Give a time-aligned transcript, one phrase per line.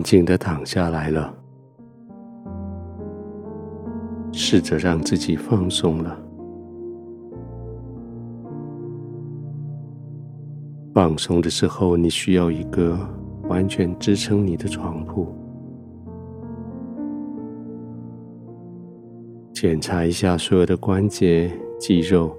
[0.00, 1.30] 安静的躺下来了，
[4.32, 6.18] 试着让自己放松了。
[10.94, 12.98] 放松的时候，你需要一个
[13.50, 15.28] 完全支撑你的床铺。
[19.52, 22.34] 检查一下所有的关节、肌肉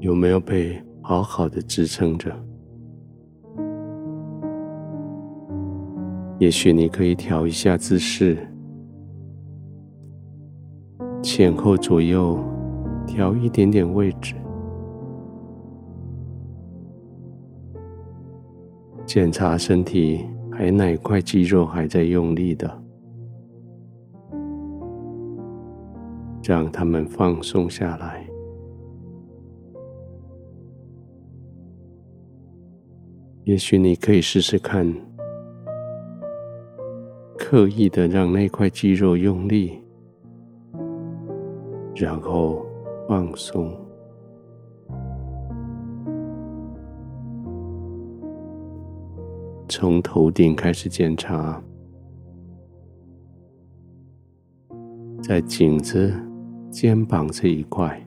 [0.00, 2.34] 有没有被好好的支撑着。
[6.40, 8.48] 也许你可以调一下姿势，
[11.22, 12.42] 前后左右
[13.06, 14.34] 调一点点位置，
[19.04, 22.82] 检查身体还哪块肌肉还在用力的，
[26.42, 28.26] 让他们放松下来。
[33.44, 35.09] 也许你可以试试看。
[37.50, 39.76] 刻意的让那块肌肉用力，
[41.96, 42.64] 然后
[43.08, 43.76] 放松。
[49.68, 51.60] 从头顶开始检查，
[55.20, 56.14] 在颈子、
[56.70, 58.00] 肩膀这一块，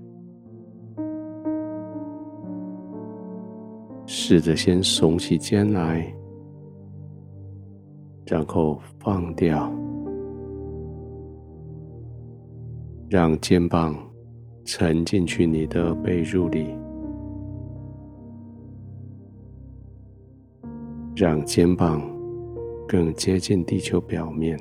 [4.06, 6.16] 试着先耸起肩来。
[8.26, 9.72] 然后放掉，
[13.10, 13.96] 让肩膀
[14.64, 16.74] 沉进去你的被褥里，
[21.16, 22.02] 让肩膀
[22.88, 24.58] 更接近地球表面。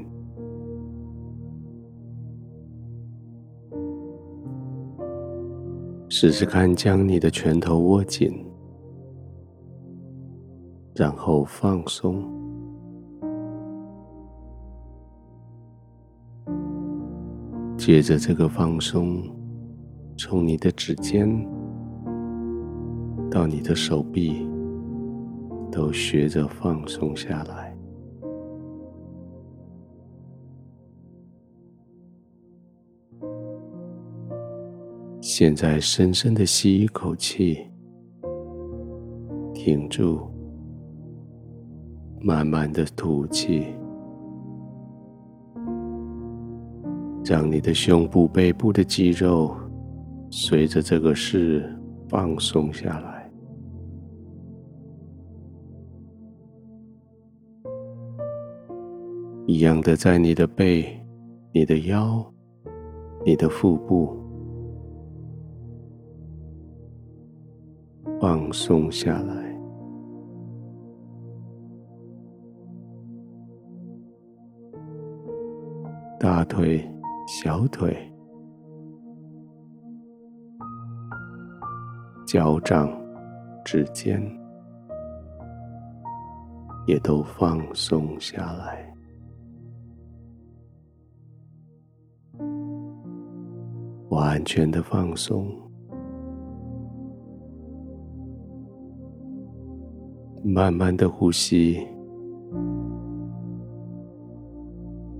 [6.09, 8.44] 试试看，将你的拳头握紧，
[10.94, 12.41] 然后放松。
[17.84, 19.25] 接着这个放松，
[20.16, 21.28] 从你的指尖
[23.28, 24.47] 到你的手臂，
[25.69, 27.76] 都学着放松下来。
[35.20, 37.66] 现在深深的吸一口气，
[39.53, 40.31] 停住，
[42.20, 43.75] 慢慢的吐气。
[47.25, 49.56] 让你的胸部、背部的肌肉
[50.28, 51.72] 随着这个势
[52.09, 53.31] 放松下来，
[59.47, 61.00] 一样的在你的背、
[61.53, 62.25] 你的腰、
[63.25, 64.16] 你的腹部
[68.21, 69.56] 放松下来，
[76.19, 76.84] 大腿。
[77.27, 77.97] 小腿、
[82.27, 82.91] 脚掌、
[83.65, 84.21] 指尖
[86.87, 88.94] 也都放松下来，
[94.11, 95.49] 完全的放松，
[100.44, 101.87] 慢慢的呼吸，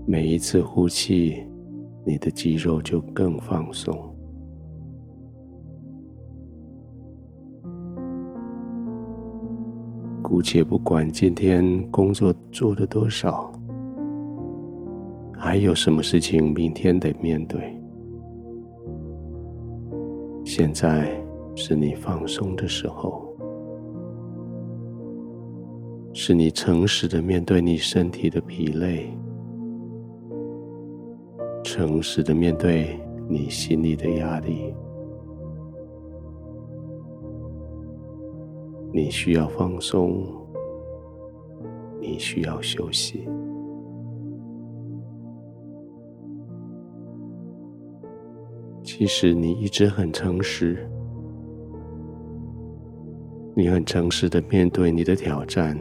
[0.07, 1.52] 每一次呼气。
[2.05, 3.97] 你的肌肉就更放松。
[10.23, 13.53] 姑且不管今天工作做了多少，
[15.37, 17.79] 还有什么事情明天得面对。
[20.45, 21.13] 现在
[21.55, 23.29] 是你放松的时候，
[26.15, 29.15] 是你诚实的面对你身体的疲累。
[31.75, 34.75] 诚实的面对你心里的压力，
[38.93, 40.23] 你需要放松，
[41.99, 43.27] 你需要休息。
[48.83, 50.87] 其实你一直很诚实，
[53.55, 55.75] 你很诚实的面对你的挑战，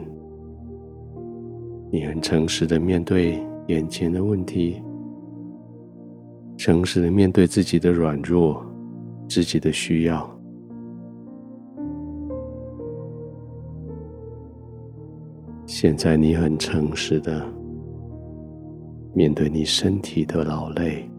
[1.90, 4.82] 你很诚实的面对眼前的问题。
[6.64, 8.64] 诚实的面对自己的软弱，
[9.28, 10.30] 自己的需要。
[15.66, 17.44] 现在你很诚实的
[19.12, 21.10] 面对你身体的劳累，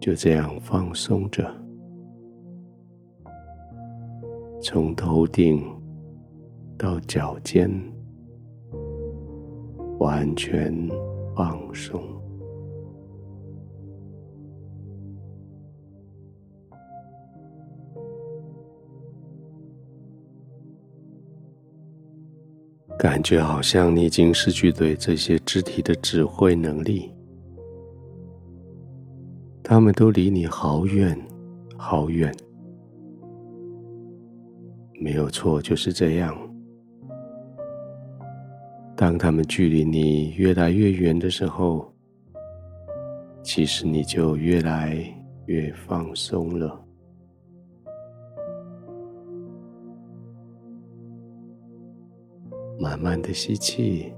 [0.00, 1.48] 就这样放松着，
[4.60, 5.64] 从头顶
[6.76, 7.70] 到脚尖，
[10.00, 10.74] 完全
[11.36, 12.02] 放松。
[22.98, 27.10] 感觉好像你已经失去对这些肢体的指挥能力，
[29.62, 31.18] 他们都离你好远，
[31.76, 32.34] 好远。
[35.00, 36.49] 没有错，就是这样。
[39.00, 41.90] 当他们距离你越来越远的时候，
[43.42, 45.02] 其实你就越来
[45.46, 46.78] 越放松了。
[52.78, 54.12] 慢慢的吸气，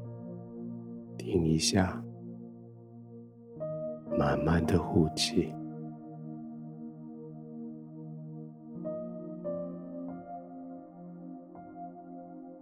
[1.17, 2.02] 停一下，
[4.19, 5.55] 慢慢的呼气。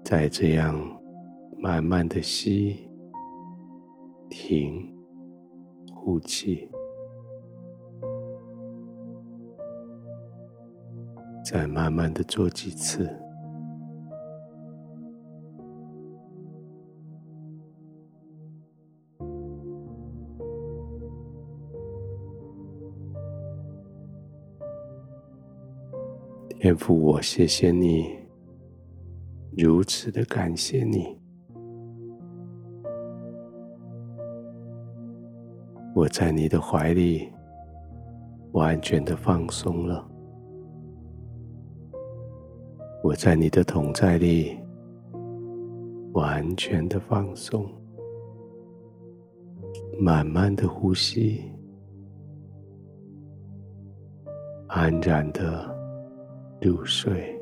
[0.05, 1.00] 再这样
[1.63, 2.89] 慢慢的吸，
[4.31, 4.91] 停，
[5.95, 6.67] 呼气，
[11.45, 13.15] 再慢慢的做几次。
[26.59, 28.19] 天父，我谢谢你，
[29.57, 31.20] 如此的感谢你。
[36.01, 37.31] 我在你的怀里
[38.53, 40.03] 完全的放松了，
[43.05, 44.59] 我在你的同在里
[46.15, 47.71] 完全的放松，
[50.01, 51.45] 慢慢的呼吸，
[54.69, 55.69] 安然的。
[56.63, 57.40] 入睡。